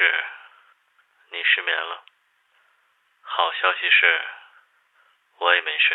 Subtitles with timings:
[0.00, 0.08] 是，
[1.30, 2.00] 你失眠了。
[3.20, 4.08] 好消息是，
[5.38, 5.92] 我也没睡。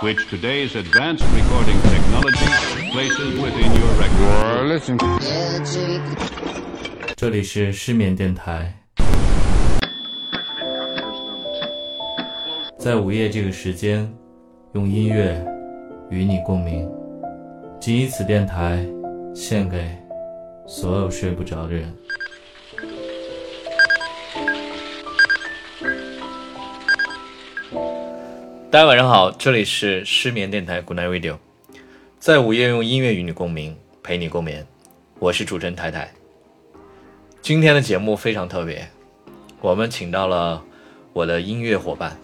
[0.00, 2.48] which today's advanced recording technology
[2.90, 4.80] places within your record.
[7.14, 8.72] 这里是失眠电台，
[12.78, 14.10] 在午夜这个时间，
[14.72, 15.44] 用音乐
[16.08, 16.90] 与你共鸣。
[17.78, 18.82] 仅以此电台
[19.34, 19.94] 献给
[20.68, 21.96] 所有睡不着的人。
[28.68, 31.36] 大家晚上好，这里是失眠电台 Good Night Radio，
[32.18, 34.66] 在午夜用音乐与你共鸣，陪你共眠。
[35.20, 36.12] 我是主持人太太。
[37.40, 38.88] 今天的节目非常特别，
[39.60, 40.62] 我们请到了
[41.12, 42.18] 我的音乐伙伴，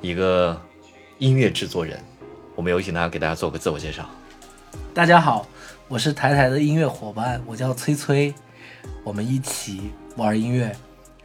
[0.00, 0.58] 一个
[1.18, 2.02] 音乐制作人。
[2.56, 4.08] 我们有请他给大家做个自我介绍。
[4.92, 5.46] 大家好，
[5.90, 8.32] 我是台台的音乐伙伴，我叫崔崔，
[9.02, 10.70] 我们一起玩音乐，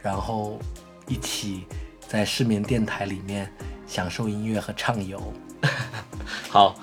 [0.02, 0.58] 然后
[1.06, 1.62] 一起
[2.08, 3.48] 在失眠电台里面。
[3.86, 5.32] 享受音乐和畅游。
[6.50, 6.76] 好，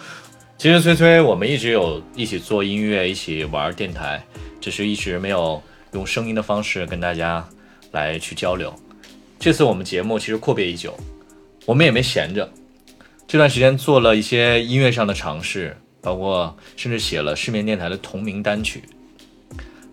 [0.57, 4.23] 其实崔崔，我们一直有一起做音乐，一起玩电台，
[4.61, 7.45] 只是一直没有用声音的方式跟大家
[7.91, 8.73] 来去交流。
[9.37, 10.97] 这次我们节目其实阔别已久，
[11.65, 12.49] 我们也没闲着。
[13.27, 18.83] 这段时间做了一些音乐上的尝试，包括甚至写了失眠电台的同名单曲。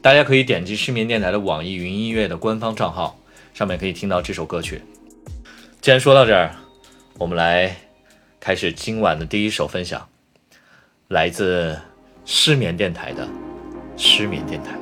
[0.02, 3.18] 大家可以点击失眠电台的网易云音乐的官方账号，
[3.54, 4.82] 上面可以听到这首歌曲。
[5.80, 6.54] 既然说到这儿。
[7.18, 7.76] 我们来
[8.38, 10.08] 开始今晚的第一首分享，
[11.08, 11.78] 来自
[12.24, 13.28] 失眠电台的
[13.94, 14.79] 失眠电台。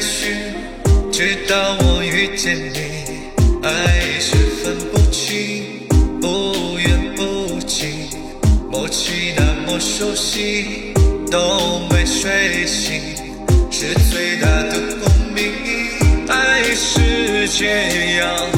[0.00, 0.34] 也许，
[1.12, 2.78] 直到我遇见你，
[3.62, 4.34] 爱是
[4.64, 5.62] 分不清，
[6.22, 8.08] 不远不近，
[8.70, 10.94] 默契那么熟悉，
[11.30, 12.98] 都没睡醒，
[13.70, 15.52] 是最大的共鸣。
[16.30, 18.48] 爱是解药，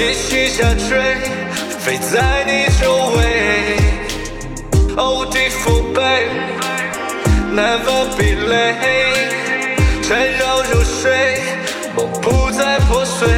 [0.00, 0.98] 继续下坠，
[1.78, 3.18] 飞在你周围。
[4.96, 6.32] Oh, beautiful babe,
[7.52, 8.78] never be late。
[10.02, 11.42] 缠绕入睡，
[11.94, 13.28] 梦不再破碎。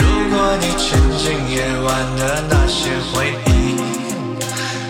[0.00, 3.78] 如果你沉浸夜晚的那些回忆，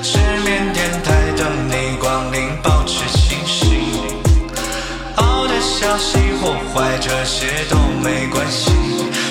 [0.03, 3.79] 失眠电台等你光临，保持清醒。
[5.15, 8.73] 好的消息或坏，这些都没关系。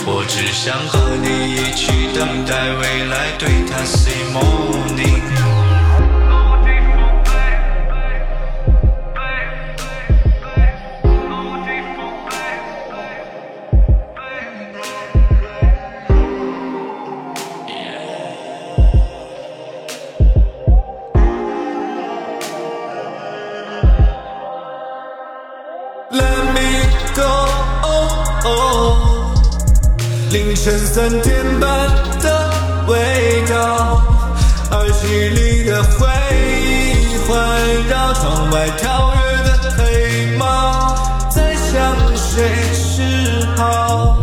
[0.07, 5.54] 我只想和你一起等待未来，对他 say morning。
[30.95, 31.69] 三点半
[32.21, 32.49] 的
[32.87, 32.95] 味
[33.49, 34.01] 道，
[34.71, 36.07] 耳机里的回
[36.63, 37.35] 忆环
[37.89, 40.95] 绕，窗外跳跃的黑猫，
[41.29, 44.15] 在向谁示好？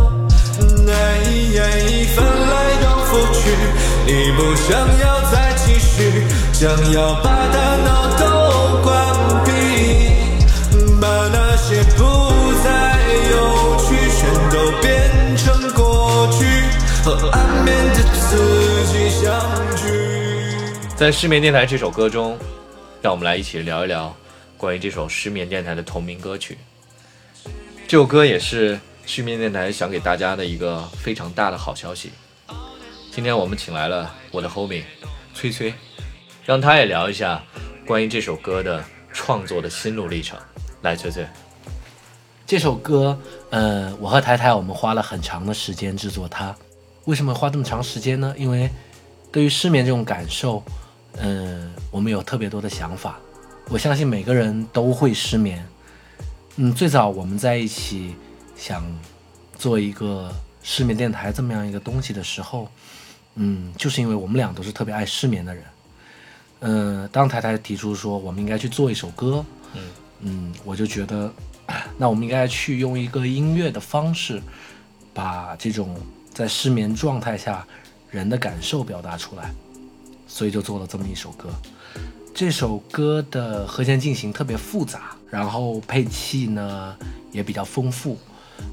[0.83, 0.91] 那
[1.29, 1.61] 一眼
[2.15, 3.43] 翻来又覆去，
[4.07, 7.55] 你不想要再继续，想要把大
[7.85, 8.17] 脑
[21.03, 22.37] 在失眠电台这首歌中，
[23.01, 24.15] 让我们来一起聊一聊
[24.55, 26.57] 关于这首失眠电台的同名歌曲。
[27.85, 32.11] 这首歌也是失眠电台想给大家的一个非常大的好消息。
[33.11, 34.83] 今天我们请来了我的 homie
[35.33, 35.73] 崔崔，
[36.45, 37.43] 让他也聊一下
[37.85, 40.39] 关于这首歌的创作的心路历程。
[40.83, 41.27] 来，崔崔，
[42.47, 43.19] 这首歌，
[43.49, 46.55] 呃，我和台台我们花了很长的时间制作它。
[47.03, 48.33] 为什么花这么长时间呢？
[48.37, 48.69] 因为
[49.33, 50.63] 对于失眠这种感受，
[51.17, 53.19] 嗯、我们有特别多的想法。
[53.69, 55.65] 我相信每个人都会失眠。
[56.57, 58.15] 嗯，最早我们在一起
[58.55, 58.83] 想
[59.57, 62.69] 做一个失眠电台这么样一个东西的时候，
[63.35, 65.63] 嗯，就是因为我们俩都是特别爱失眠的人。
[66.59, 69.43] 嗯、当台台提出说我们应该去做一首歌，
[70.21, 71.33] 嗯，我就觉得，
[71.97, 74.41] 那我们应该去用一个音乐的方式，
[75.13, 75.97] 把这种
[76.33, 77.65] 在失眠状态下
[78.09, 79.51] 人的感受表达出来，
[80.33, 81.47] 所以就做了这么一首歌。
[82.33, 86.97] 这首歌的和弦进行特别复杂，然后配器呢
[87.31, 88.17] 也比较丰富。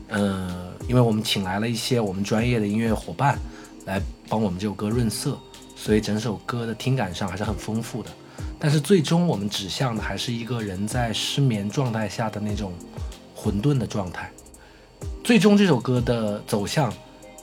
[0.09, 3.39] 嗯，因为我们请来了一些我们专业的音乐伙伴
[3.85, 5.39] 来帮我们这首歌润色，
[5.77, 8.09] 所以整首歌的听感上还是很丰富的。
[8.59, 12.73] 但是最终我们指向的还是一个人在失眠状态下的那种
[13.35, 14.33] 混沌的状态。
[15.23, 16.91] 最终这首歌的走向，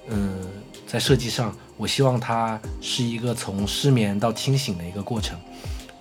[0.09, 0.39] 嗯，
[0.87, 5.39] 在设计上，我希望它是一个从失眠到清醒的一个过程。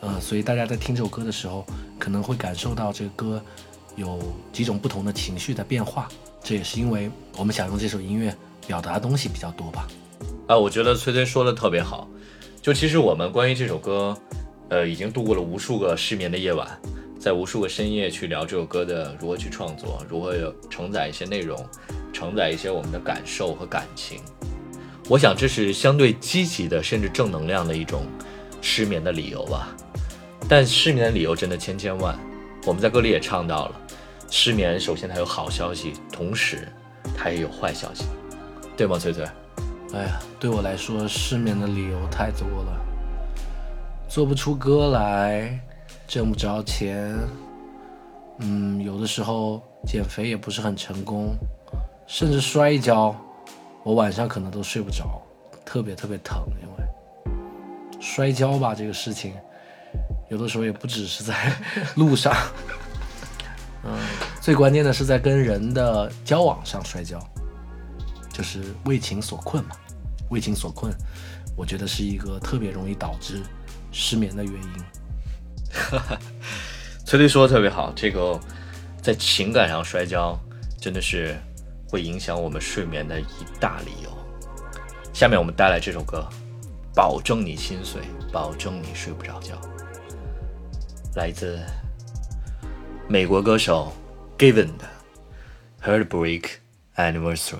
[0.00, 1.64] 呃，所以大家在听这首歌的时候，
[1.98, 3.42] 可能会感受到这个歌
[3.94, 4.18] 有
[4.52, 6.08] 几种不同的情绪的变化。
[6.42, 8.34] 这也是因为我们想用这首音乐
[8.66, 9.88] 表达的东西比较多吧。
[10.46, 12.08] 啊，我觉得崔崔说的特别好。
[12.62, 14.16] 就其实我们关于这首歌，
[14.68, 16.68] 呃，已经度过了无数个失眠的夜晚，
[17.18, 21.58] 在无数个深夜去聊这首歌的如何去创作，如何承载一些内容，
[22.12, 24.20] 承载一些我们的感受和感情。
[25.08, 28.04] 我想这是相对积极的，甚至正能量的一种
[28.60, 29.68] 失眠的理由吧。
[30.48, 32.18] 但失眠的理由真的千千万，
[32.66, 33.80] 我们在歌里也唱到了，
[34.30, 36.66] 失眠首先它有好消息，同时
[37.16, 38.04] 它也有坏消息，
[38.76, 39.24] 对吗，崔崔？
[39.94, 42.76] 哎呀，对我来说，失眠的理由太多了，
[44.08, 45.58] 做不出歌来，
[46.08, 47.16] 挣不着钱，
[48.40, 51.36] 嗯，有的时候减肥也不是很成功，
[52.08, 53.14] 甚至摔一跤，
[53.86, 55.22] 我晚上可能都睡不着，
[55.64, 59.32] 特别特别疼，因为摔跤吧这个事情，
[60.28, 61.52] 有的时候也不只是在
[61.94, 62.34] 路上，
[63.84, 63.96] 嗯，
[64.40, 67.16] 最关键的是在跟人的交往上摔跤。
[68.32, 69.76] 就是为情所困嘛，
[70.30, 70.92] 为情所困，
[71.56, 73.40] 我觉得是一个特别容易导致
[73.92, 74.70] 失眠的原因。
[77.06, 78.36] 崔崔说的特别好，这个
[79.00, 80.36] 在情感上摔跤，
[80.80, 81.36] 真的是
[81.88, 83.26] 会影响我们睡眠的一
[83.60, 84.10] 大理由。
[85.12, 86.28] 下面我们带来这首歌，
[86.94, 88.02] 保证你心碎，
[88.32, 89.54] 保证你睡不着觉，
[91.14, 91.58] 来自
[93.08, 93.92] 美国歌手
[94.36, 94.88] Given 的
[96.06, 96.50] 《Heartbreak
[96.96, 97.56] Anniversary》。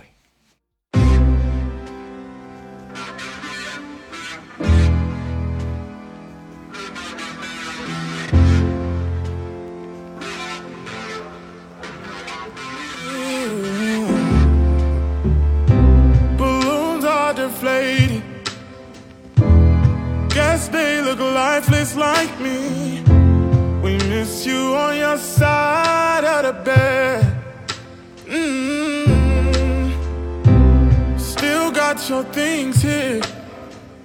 [32.09, 33.21] Your things here.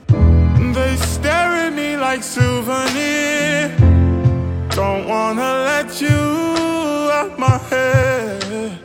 [0.08, 3.70] They stare at me like souvenir.
[4.70, 6.20] Don't wanna let you
[7.20, 8.79] out my head.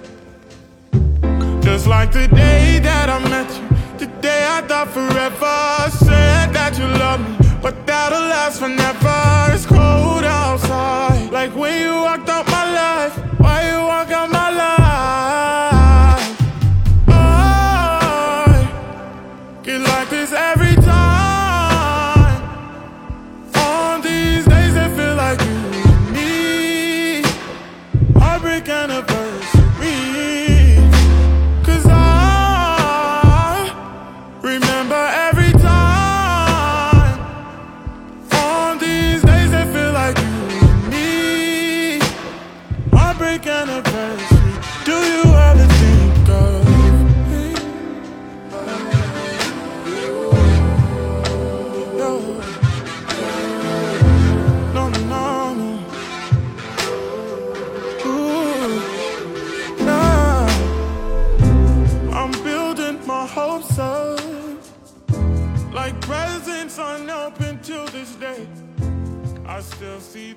[1.63, 3.67] Just like the day that I met you,
[3.99, 5.91] the day I thought forever.
[6.05, 9.55] Said that you love me, but that'll last forever.
[9.55, 12.16] It's cold outside, like when you walked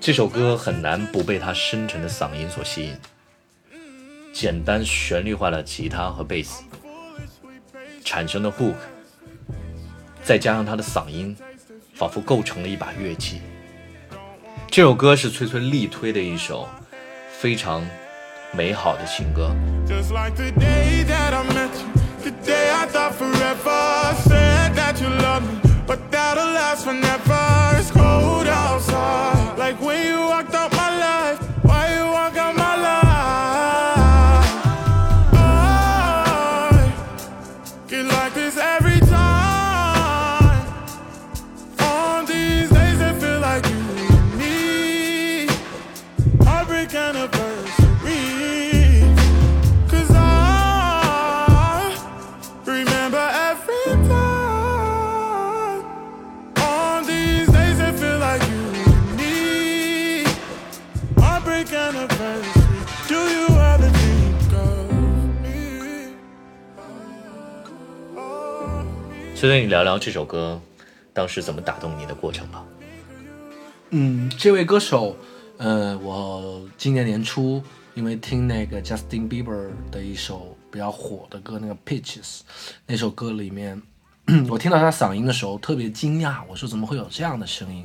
[0.01, 2.97] 这首歌很难不被他深沉的嗓音所吸引，
[4.33, 6.63] 简单旋律化的吉他和贝斯
[8.03, 8.75] 产生的 hook，
[10.23, 11.35] 再加上他的嗓音，
[11.93, 13.41] 仿佛构成了一把乐器。
[14.69, 16.67] 这首歌是崔崔力推的一首
[17.39, 17.83] 非常
[18.53, 19.55] 美好的情歌。
[28.79, 30.78] Outside, like when you walked out
[69.49, 70.61] 跟，你聊聊这首歌
[71.11, 72.63] 当时怎么打动你的过程吧。
[73.89, 75.17] 嗯，这位歌手，
[75.57, 77.59] 呃，我今年年初
[77.95, 82.41] 因为听那个 Justin Bieber 的一首比较火的歌，那个 Pitches，
[82.85, 83.81] 那首歌里面，
[84.49, 87.83] 我听到他嗓音的时候特别惊讶，我说怎么会有这样的声音？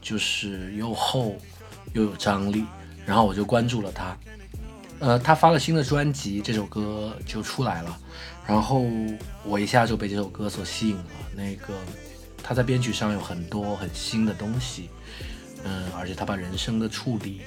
[0.00, 1.34] 就是又厚
[1.94, 2.64] 又有张力，
[3.04, 4.16] 然后我就关注了他。
[4.98, 7.98] 呃，他发了新的专辑，这首歌就出来了，
[8.46, 8.84] 然后
[9.44, 11.04] 我一下就被这首歌所吸引了。
[11.34, 11.74] 那个
[12.42, 14.88] 他在编曲上有很多很新的东西，
[15.64, 17.42] 嗯，而且他把人声的处理，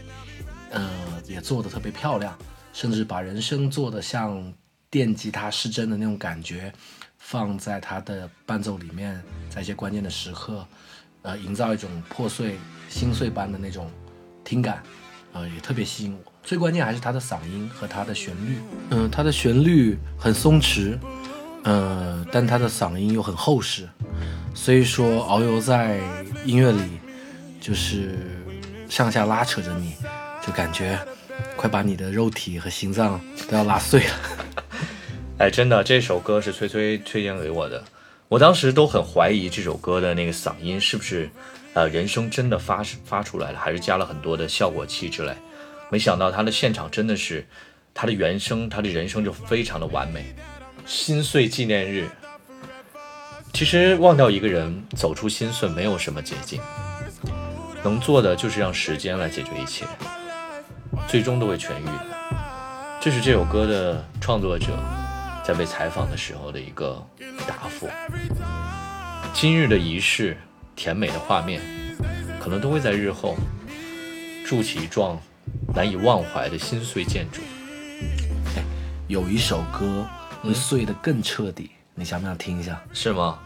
[0.70, 0.90] 呃，
[1.26, 2.38] 也做得特别漂亮，
[2.72, 4.54] 甚至把人声做得像
[4.92, 6.72] 电吉他失真的那种感觉，
[7.18, 10.64] 放在他的伴奏里面，在一些关键的时刻，
[11.24, 13.90] 呃，营造一种破碎、心碎般的那种
[14.44, 14.84] 听感，
[15.34, 16.29] 呃，也特别吸引我。
[16.44, 18.58] 最关键还是他的嗓音和他的旋律，
[18.90, 20.98] 嗯、他的旋律很松弛，
[21.64, 23.88] 呃，但他的嗓音又很厚实，
[24.56, 26.00] 所以说遨游在
[26.46, 27.00] 音乐里，
[27.62, 28.18] 就是
[28.90, 29.94] 上下拉扯着你，
[30.44, 30.98] 就感觉
[31.56, 34.14] 快把你的肉体和心脏都要拉碎了。
[35.38, 37.84] 哎，真的，这首歌是崔崔推荐给我的，
[38.28, 41.30] 我当时都很怀疑这首歌的那个嗓音是不是，
[41.76, 45.36] 呃，人声真的发发出来了，还是加了很多的效果器之类。
[45.90, 47.48] 没想到他的现场真的是，
[47.94, 50.34] 他的原声，他的人生就非常的完美。
[50.86, 52.08] 心碎纪念日，
[53.54, 56.62] 其实忘掉一个人，走出心碎没有什么捷径，
[57.84, 59.86] 能做的就是让时间来解决一切，
[61.08, 62.06] 最终都会痊愈的。
[63.02, 64.68] 这是这首歌的创作者
[65.44, 67.04] 在被采访的时候的一个
[67.48, 67.90] 答复。
[69.34, 70.38] 今日的仪式，
[70.76, 71.62] 甜美的画面，
[72.40, 73.38] 可能都会在日后
[74.46, 75.20] 筑起一幢
[75.74, 77.42] 难以忘怀的心碎建筑。
[79.08, 80.06] 有一首歌
[80.42, 82.82] 会碎得更彻底，你想不想听一下？
[82.94, 83.40] 是吗？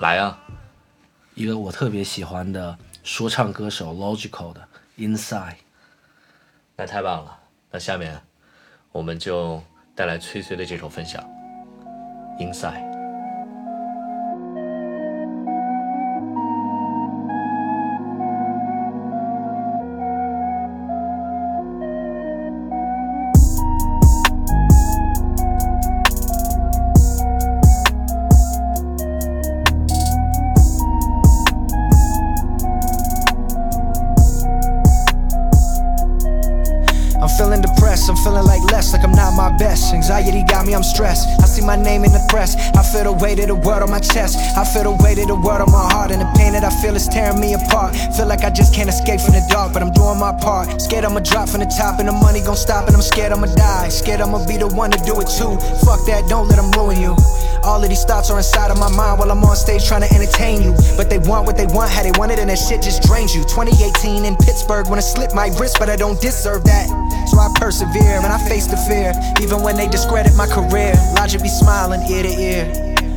[0.00, 0.38] 来啊！
[1.34, 4.68] 一个我特别喜欢的说唱歌手 Logical 的
[4.98, 5.56] Inside。
[6.76, 7.38] 那太棒了。
[7.70, 8.20] 那下面
[8.90, 9.62] 我们就
[9.94, 11.22] 带来崔崔的这首分享
[12.42, 12.88] 《Inside》。
[38.08, 39.92] I'm feeling like less, like I'm not my best.
[39.94, 41.28] Anxiety got me, I'm stressed.
[41.42, 42.56] I see my name in the press.
[42.74, 44.38] I feel the weight of the world on my chest.
[44.56, 46.10] I feel the weight of the world on my heart.
[46.10, 47.94] And the pain that I feel is tearing me apart.
[48.16, 50.80] Feel like I just can't escape from the dark, but I'm doing my part.
[50.80, 52.86] Scared I'ma drop from the top and the money gon' stop.
[52.86, 53.88] And I'm scared I'ma die.
[53.88, 55.54] Scared I'ma be the one to do it too.
[55.84, 57.14] Fuck that, don't let them ruin you.
[57.62, 60.10] All of these thoughts are inside of my mind while I'm on stage trying to
[60.12, 60.74] entertain you.
[60.96, 63.34] But they want what they want, how they want it, and that shit just drains
[63.34, 63.42] you.
[63.44, 66.90] 2018 in Pittsburgh, when I slit my wrist, but I don't deserve that.
[67.30, 69.11] So I persevere and I face the fear.
[69.41, 72.65] Even when they discredit my career, logic be smiling ear to ear.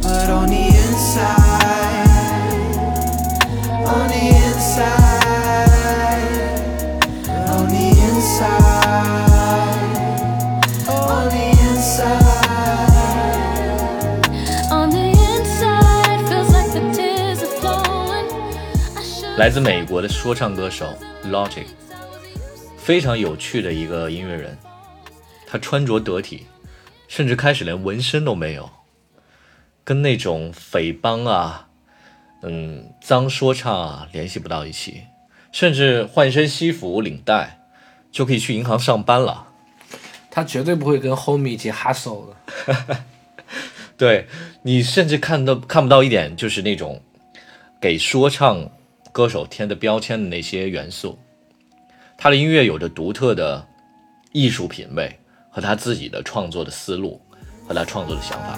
[0.02, 2.08] But on the inside,
[3.86, 5.70] on the inside,
[7.48, 8.50] on the inside,
[10.88, 12.40] on the inside.
[14.72, 18.26] On the inside, feels like the tears are flowing.
[18.96, 21.66] I should 来自美国的说唱歌手 Logic，
[22.85, 24.55] 非常有趣的一个音乐人。
[25.47, 26.45] 他穿着得体，
[27.07, 28.69] 甚至开始连纹身都没有，
[29.83, 31.67] 跟那种匪帮啊、
[32.43, 35.01] 嗯脏说唱啊联系不到一起，
[35.51, 37.65] 甚至换一身西服领带
[38.11, 39.47] 就可以去银行上班了。
[40.29, 42.97] 他绝对不会跟 Homie 一起 hustle 的。
[43.97, 44.27] 对
[44.61, 47.01] 你甚至看到看不到一点就是那种
[47.81, 48.69] 给说唱
[49.11, 51.17] 歌手添的标签的那些元素。
[52.17, 53.65] 他的音乐有着独特的
[54.31, 55.19] 艺术品味
[55.49, 57.21] 和他自己的创作的思路
[57.67, 58.57] 和他创作的想法。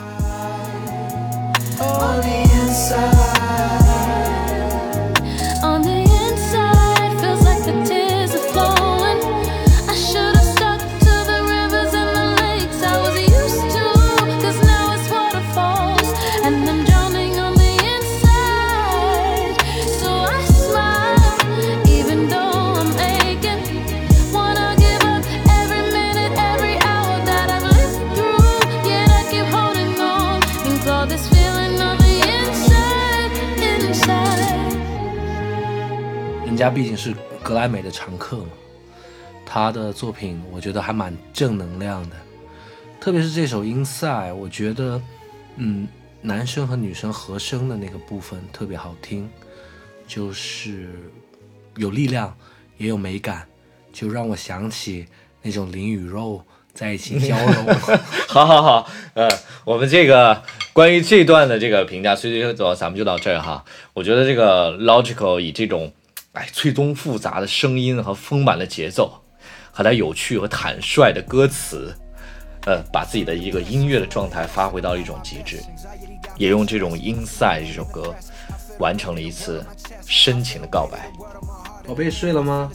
[36.68, 38.50] 他毕竟是格莱美的常客嘛，
[39.46, 42.16] 他的作品我觉得还蛮正能量的，
[43.00, 45.02] 特别是这首《Inside》，我觉得，
[45.56, 45.88] 嗯，
[46.22, 49.30] 男生和女生和声的那个部分特别好听，
[50.06, 50.90] 就是
[51.78, 52.36] 有力量，
[52.78, 53.48] 也有美感，
[53.94, 55.08] 就让我想起
[55.42, 56.44] 那种灵与肉
[56.74, 57.74] 在一起交融。
[58.28, 59.26] 好好好，呃，
[59.64, 60.44] 我们这个
[60.74, 63.64] 关于这段的这个评价，所以就咱们就到这儿哈。
[63.94, 65.94] 我觉得这个 Logical 以这种
[66.38, 69.24] 哎错综复杂的声音和丰满的节奏，
[69.72, 71.92] 和他有趣和坦率的歌词，
[72.68, 75.60] 呃，把自己的一个音乐的状态发挥到了一种极致，
[76.38, 78.14] 也用这种 Inside 这首歌
[78.78, 79.66] 完成了一次
[80.06, 81.12] 深情的告白。
[81.88, 82.72] 宝贝睡了吗？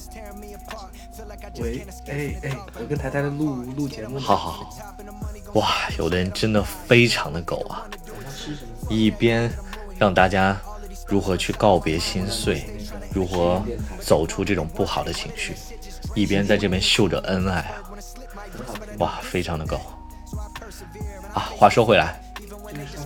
[1.60, 4.20] 喂，哎哎，我跟台台的录录节目呢。
[4.20, 4.70] 好好好，
[5.54, 7.86] 哇，有的人真的非常的狗啊，
[8.88, 9.48] 一边
[9.98, 10.58] 让大家
[11.06, 12.64] 如何去告别心碎，
[13.14, 13.62] 如何
[14.00, 15.54] 走出这种不好的情绪，
[16.14, 17.82] 一边在这边秀着恩爱啊，
[18.98, 19.80] 哇，非常的狗
[21.34, 21.52] 啊。
[21.56, 22.20] 话说回来，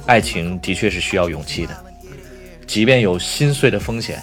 [0.07, 1.85] 爱情的确是需要勇气的，
[2.67, 4.23] 即便有心碎的风险，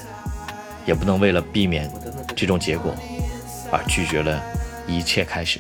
[0.86, 1.92] 也不能为了避免
[2.36, 2.96] 这种结果
[3.72, 4.42] 而拒绝了
[4.88, 5.60] 一切开始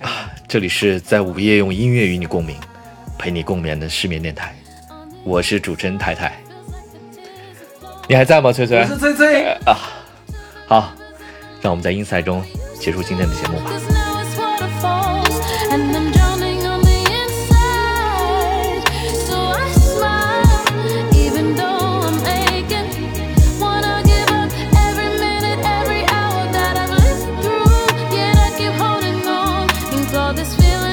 [0.00, 0.30] 啊。
[0.48, 2.56] 这里是在午夜用音乐与你共鸣，
[3.18, 4.54] 陪你共眠的失眠电台，
[5.24, 6.38] 我是主持人太太，
[8.06, 8.84] 你还在吗翠崔？
[8.98, 9.78] 崔翠啊
[10.66, 10.92] 好
[11.62, 12.44] 让我们在音赛中
[12.78, 13.72] 结束今天的节目吧。
[30.34, 30.83] This feeling